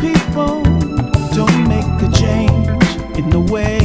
people 0.00 0.62
don't 1.34 1.68
make 1.68 2.02
a 2.02 2.10
change 2.12 3.18
in 3.18 3.28
the 3.30 3.40
way 3.40 3.78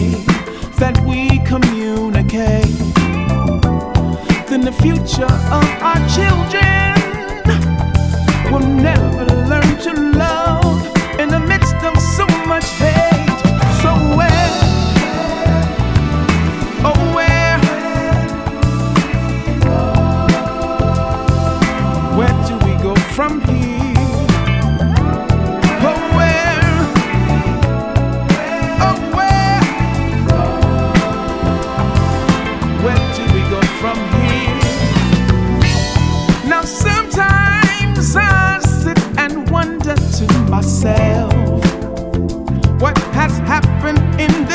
that 0.78 0.98
we 1.08 1.40
communicate, 1.46 2.66
then 4.48 4.62
the 4.62 4.72
future 4.72 5.34
of 5.58 5.66
our 5.82 6.00
children 6.16 6.96
will 8.52 8.68
never 8.68 9.26
learn 9.48 9.78
to 9.80 10.21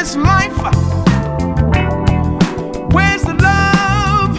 this 0.06 0.16
life. 0.16 0.56
Where's 2.92 3.22
the 3.22 3.34
love? 3.34 4.38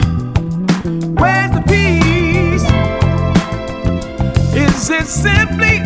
Where's 1.19 1.51
the 1.51 1.63
peace? 1.67 2.63
Is 4.55 4.89
it 4.89 5.07
simply 5.07 5.81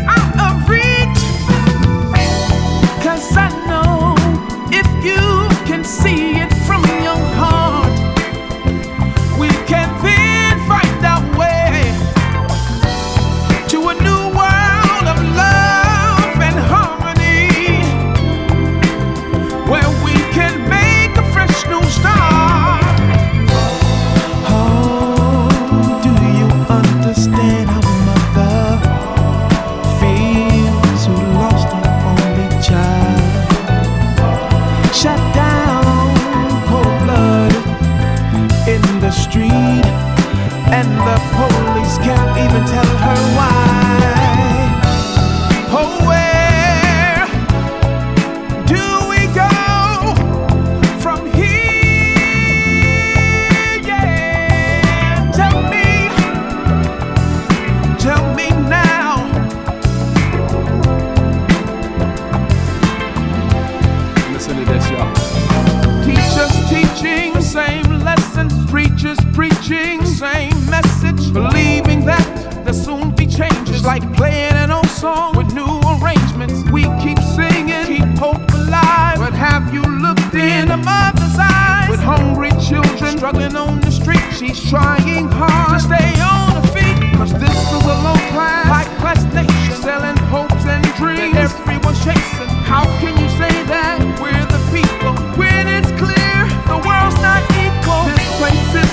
same 70.22 70.54
message. 70.70 71.32
Believing 71.32 72.04
that 72.04 72.26
there'll 72.64 72.74
soon 72.74 73.10
be 73.10 73.26
changes. 73.26 73.84
Like 73.84 74.04
playing 74.14 74.54
an 74.54 74.70
old 74.70 74.86
song 74.86 75.36
with 75.36 75.52
new 75.54 75.72
arrangements. 75.94 76.62
We 76.70 76.82
keep 77.02 77.18
singing, 77.36 77.84
keep 77.86 78.18
hope 78.18 78.46
alive. 78.52 79.18
But 79.18 79.34
have 79.34 79.74
you 79.74 79.82
looked 79.82 80.34
in 80.34 80.70
a 80.70 80.76
mother's 80.76 81.38
eyes? 81.38 81.90
With 81.90 82.00
hungry 82.00 82.52
children 82.68 83.18
struggling 83.18 83.56
on 83.56 83.80
the 83.80 83.90
street. 83.90 84.26
She's 84.38 84.60
trying 84.70 85.28
hard 85.28 85.74
to 85.74 85.80
stay 85.80 86.10
on 86.20 86.46
her 86.56 86.66
feet. 86.74 87.16
Cause 87.16 87.32
this 87.34 87.58
is 87.76 87.84
a 87.94 87.96
low 88.06 88.20
class, 88.32 88.66
high 88.66 88.88
class 89.00 89.22
nation. 89.34 89.82
Selling 89.82 90.16
hopes 90.30 90.64
and 90.66 90.84
dreams 90.94 91.31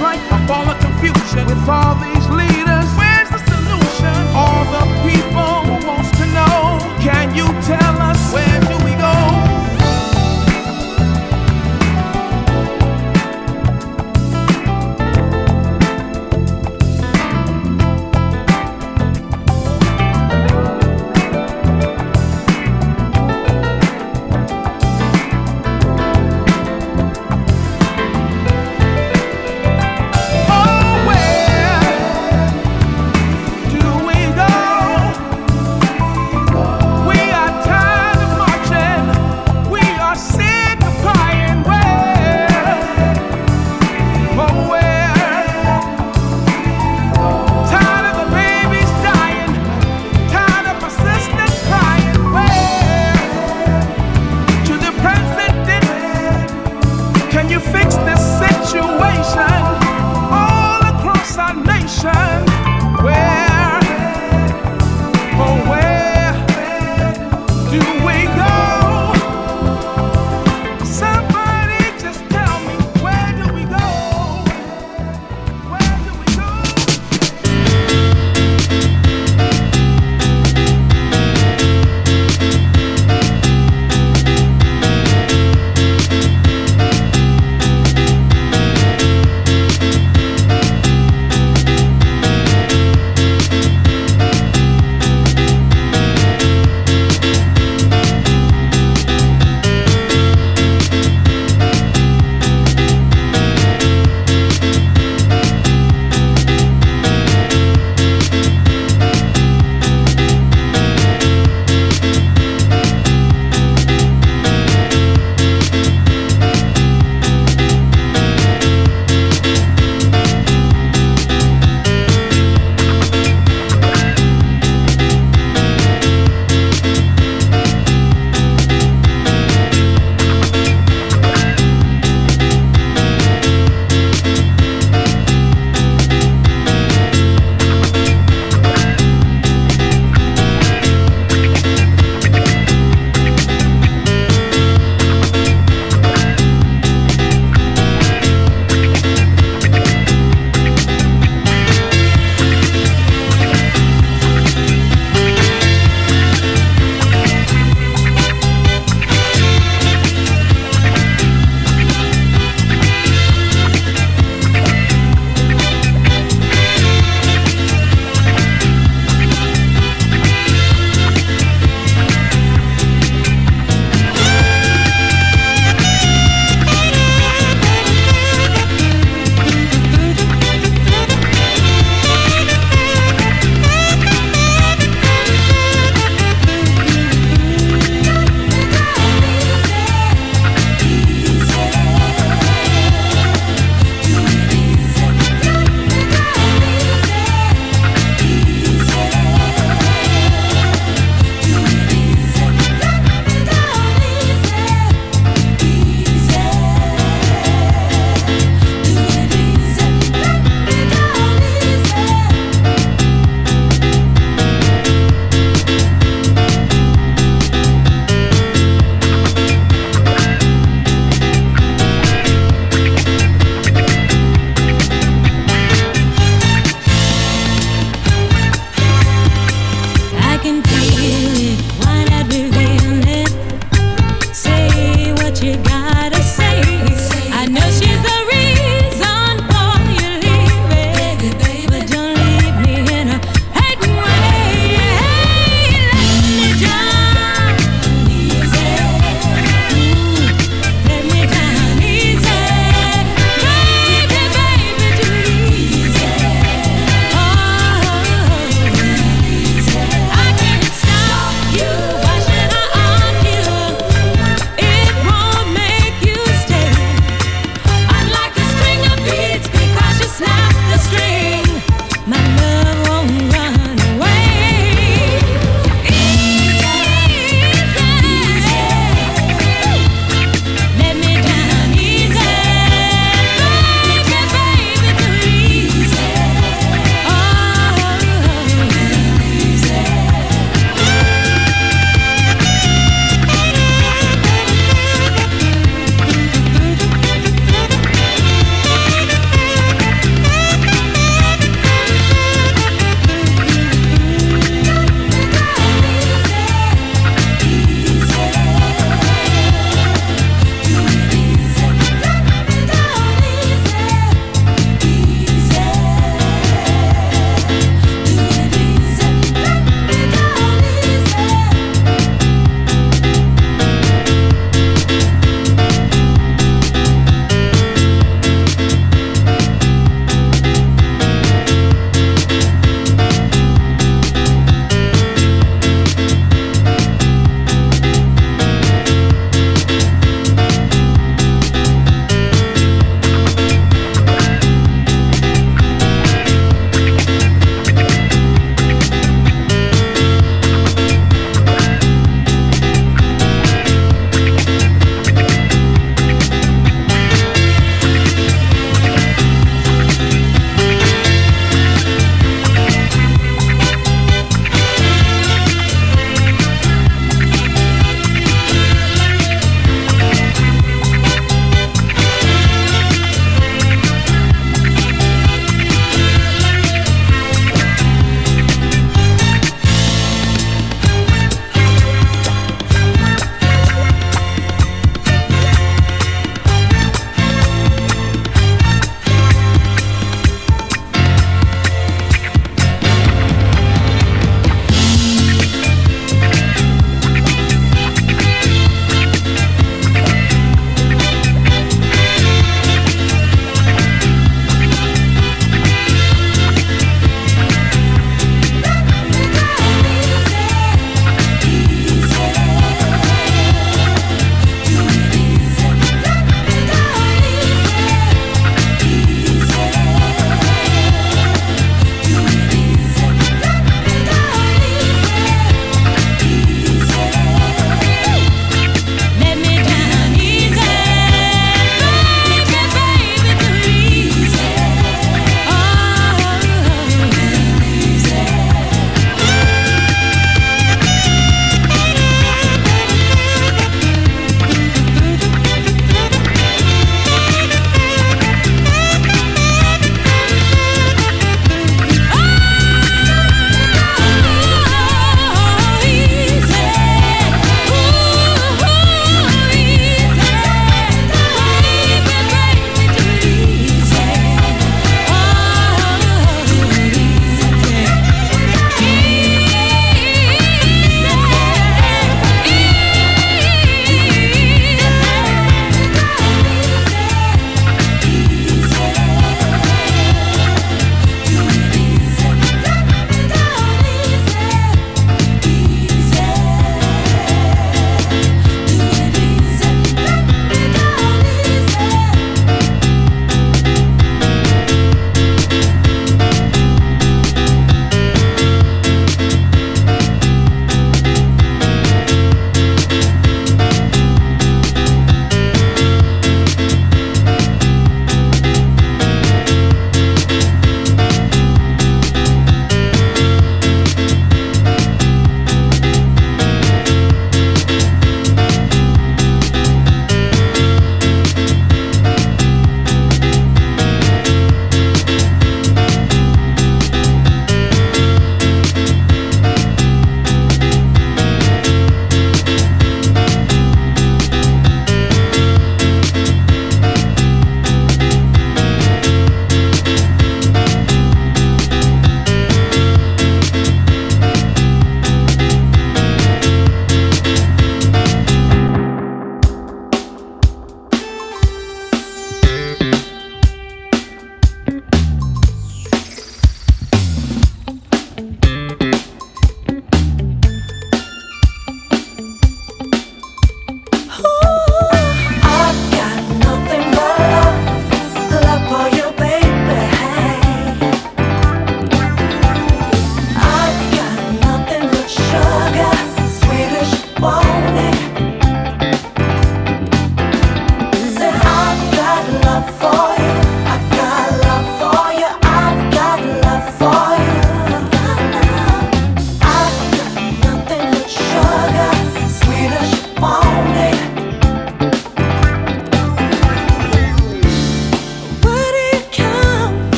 like 0.00 0.20
a 0.32 0.40
of 0.68 0.80
confusion 0.80 1.46
with 1.46 1.68
all 1.68 1.94
these 1.96 2.26
leaders. 2.30 2.88
Where's 2.96 3.28
the 3.28 3.40
solution? 3.52 4.16
All 4.34 4.64
the 4.72 4.84
people 5.04 5.49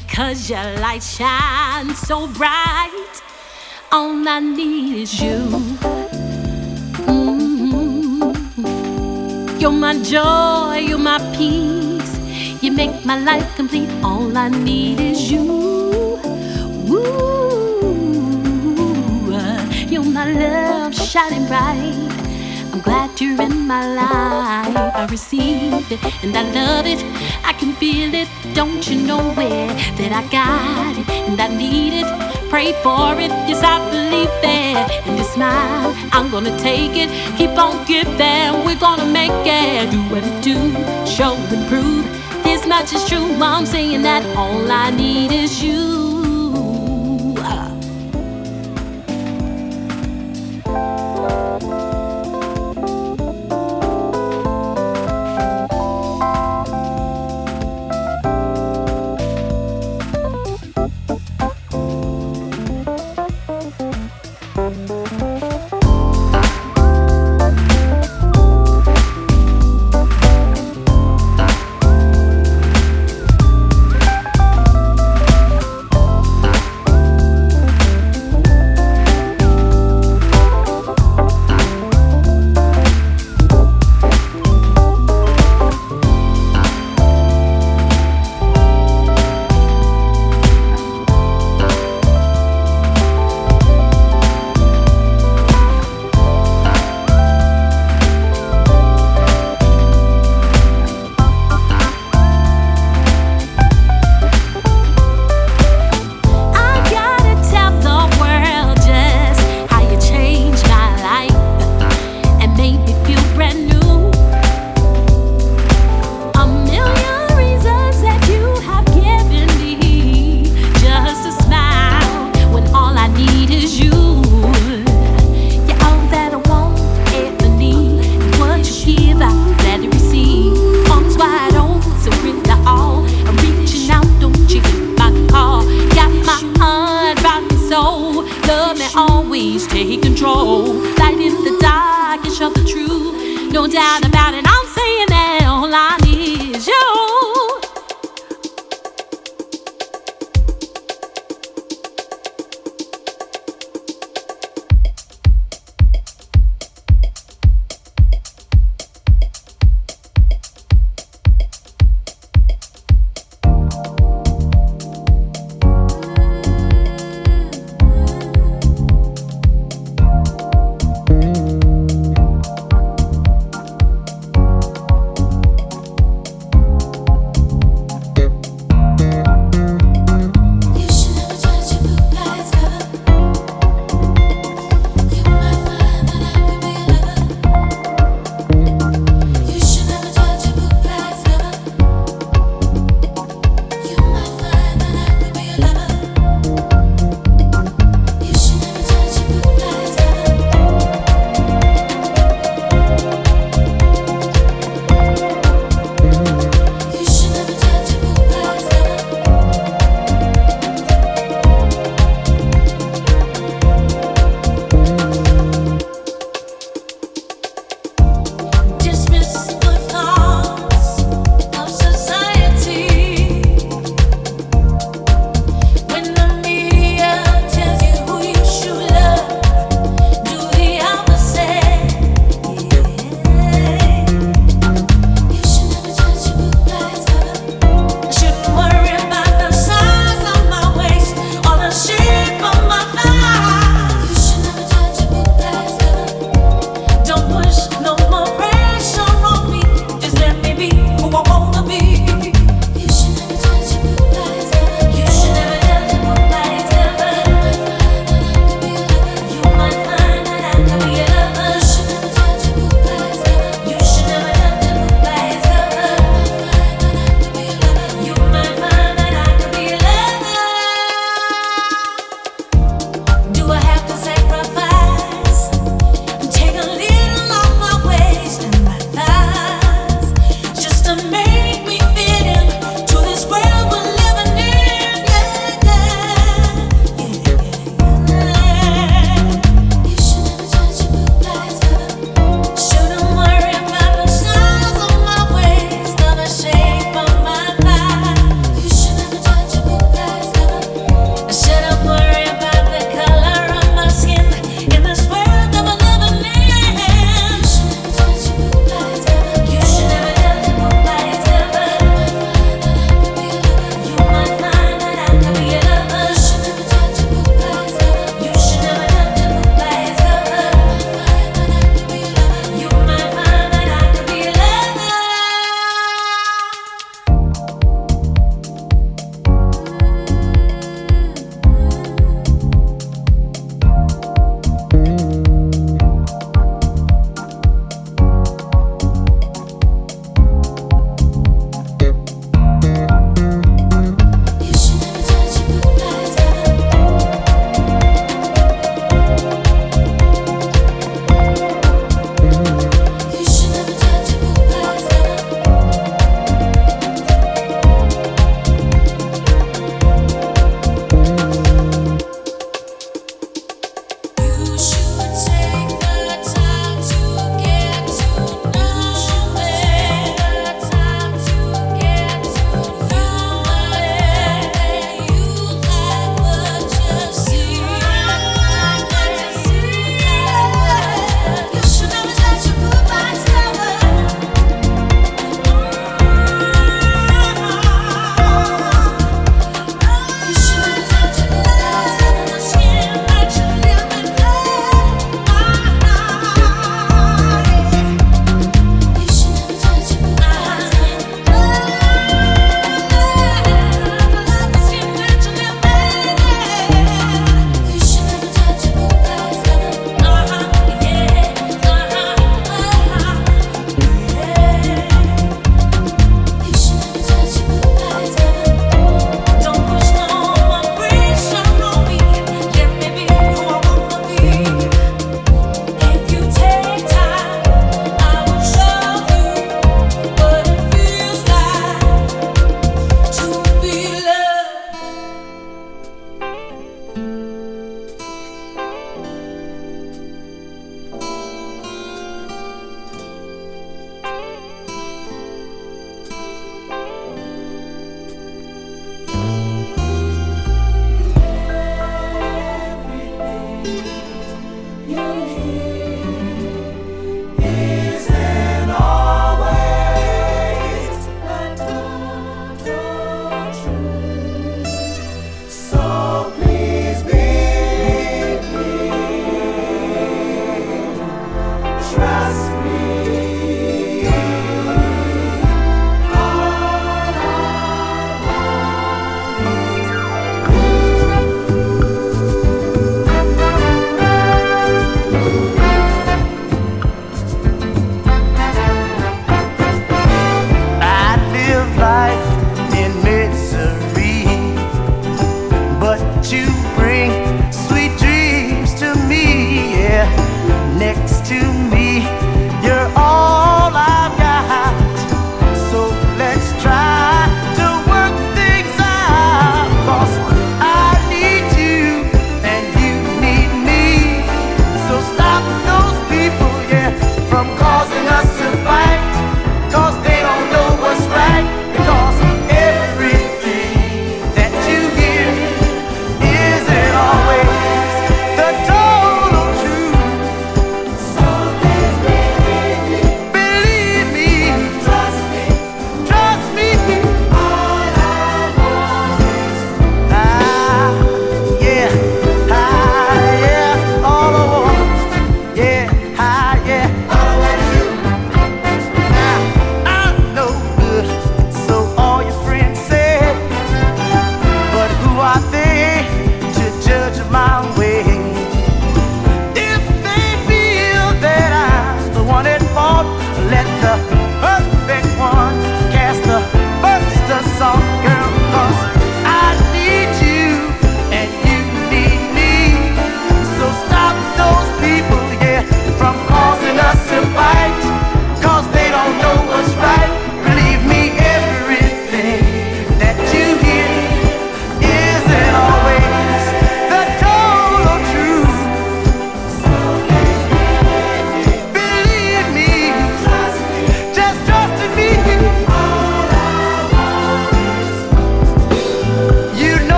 because 0.00 0.50
your 0.50 0.64
light 0.80 1.02
shines 1.02 1.98
so 1.98 2.26
bright. 2.26 3.20
All 3.92 4.28
I 4.28 4.40
need 4.40 5.02
is 5.02 5.20
you. 5.20 5.38
Mm-hmm. 7.06 8.30
You're 9.60 9.72
my 9.72 9.94
joy, 10.02 10.78
you're 10.88 10.98
my 10.98 11.18
peace. 11.36 12.18
You 12.62 12.72
make 12.72 13.04
my 13.04 13.18
life 13.18 13.54
complete. 13.56 13.90
All 14.02 14.36
I 14.36 14.48
need 14.48 15.00
is 15.00 15.30
you. 15.30 15.64
You're 19.94 20.02
my 20.02 20.26
love 20.32 20.94
shining 20.94 21.46
bright. 21.46 21.94
I'm 22.72 22.80
glad 22.80 23.20
you're 23.20 23.40
in 23.40 23.66
my 23.66 23.94
life. 23.94 24.76
I 24.76 25.06
receive 25.08 25.72
it 25.92 26.02
and 26.24 26.36
I 26.36 26.42
love 26.50 26.86
it. 26.86 27.00
I 27.44 27.52
can 27.52 27.72
feel 27.74 28.12
it. 28.14 28.28
Don't 28.54 28.88
you 28.88 29.00
know 29.00 29.32
it? 29.38 29.70
That 29.98 30.12
I 30.12 30.22
got 30.30 30.98
it 30.98 31.08
and 31.28 31.40
I 31.40 31.48
need 31.48 31.92
it. 32.02 32.08
Pray 32.50 32.72
for 32.82 33.12
it. 33.20 33.32
Yes, 33.48 33.62
I 33.62 33.78
believe 33.90 34.30
it. 34.42 35.06
And 35.06 35.18
this 35.18 35.32
smile, 35.34 35.94
I'm 36.12 36.30
gonna 36.30 36.56
take 36.58 36.96
it. 36.96 37.10
Keep 37.36 37.58
on 37.58 37.84
giving. 37.86 38.64
We're 38.64 38.78
gonna 38.78 39.06
make 39.06 39.32
it. 39.44 39.90
Do 39.90 40.00
what 40.10 40.24
it 40.24 40.42
do. 40.42 40.56
Show 41.06 41.34
and 41.54 41.68
prove. 41.68 42.04
This 42.44 42.66
much 42.66 42.92
is 42.92 43.04
true. 43.08 43.28
I'm 43.40 43.66
saying 43.66 44.02
that 44.02 44.24
all 44.36 44.70
I 44.70 44.90
need 44.90 45.32
is 45.32 45.62
you. 45.62 45.93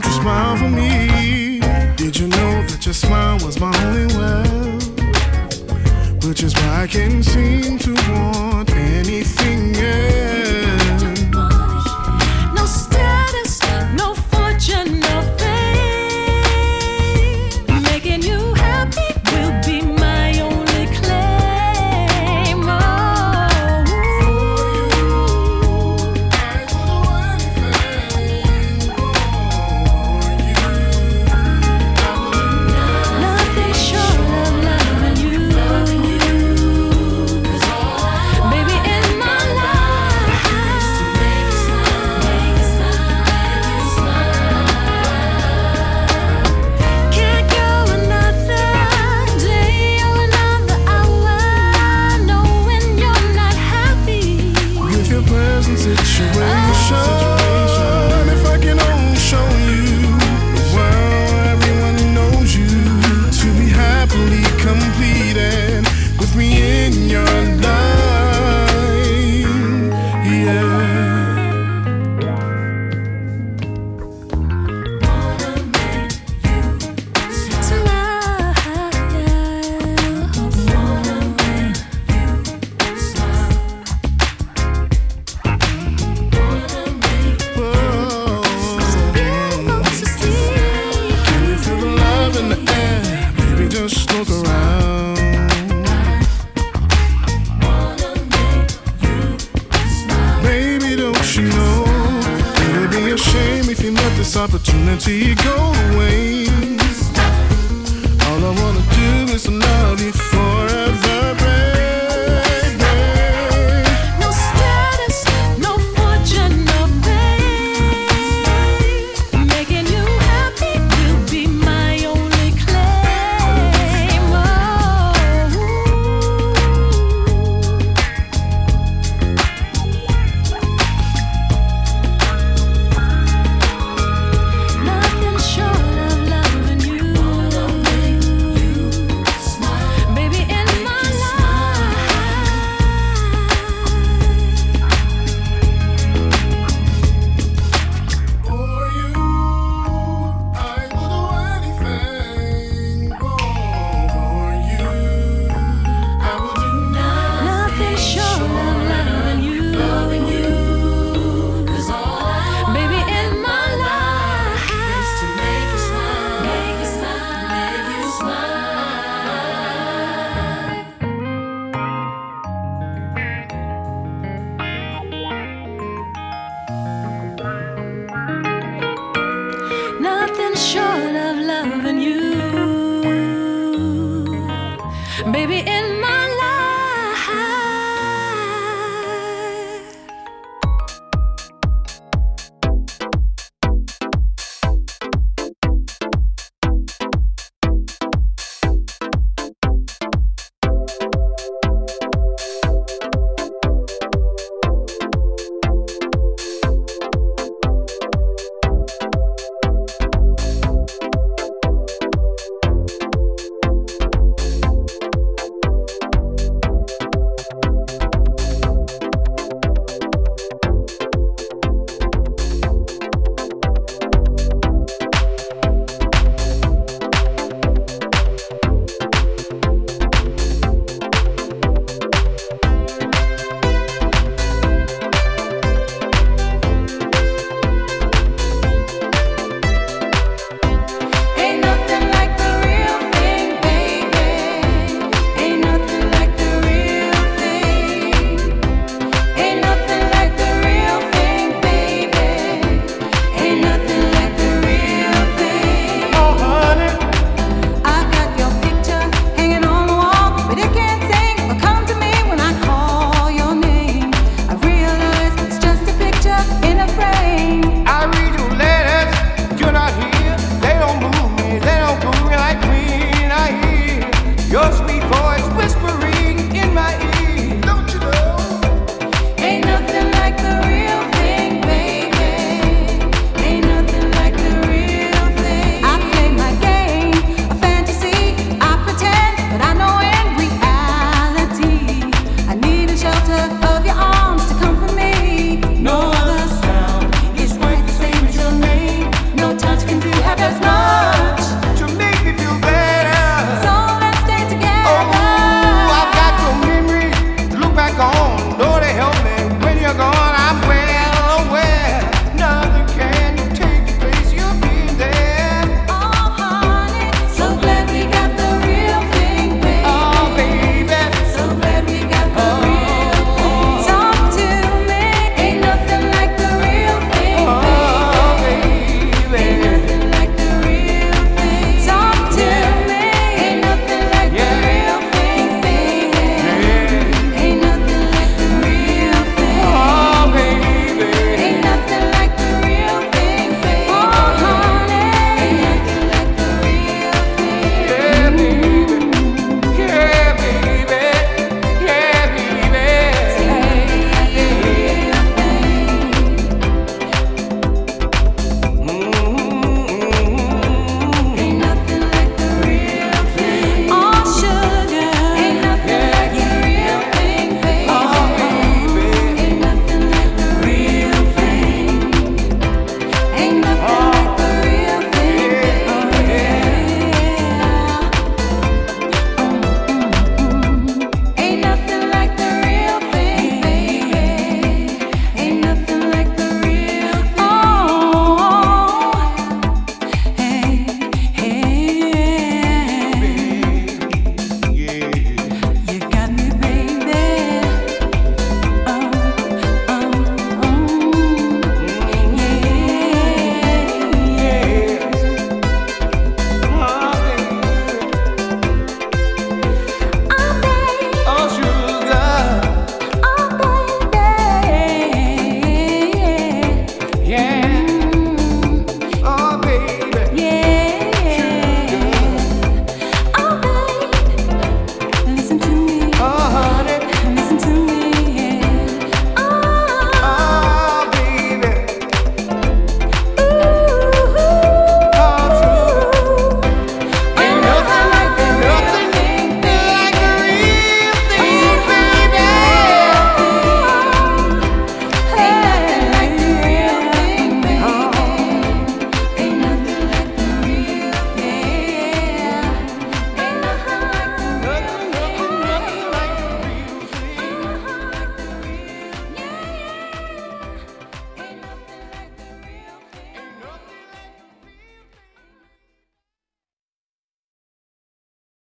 Don't 0.00 0.12
you 0.12 0.20
smile 0.20 0.56
for 0.56 0.68
me? 0.68 1.58
Did 1.96 2.16
you 2.16 2.28
know 2.28 2.62
that 2.68 2.84
your 2.84 2.94
smile 2.94 3.36
was 3.44 3.58
my 3.58 3.76
only 3.84 4.06
well? 4.14 4.78
Which 6.22 6.44
is 6.44 6.54
why 6.54 6.82
I 6.82 6.86
can't 6.86 7.24
seem 7.24 7.80
to 7.80 7.94
want 8.12 8.70
anything 8.70 9.74
else. 9.74 10.47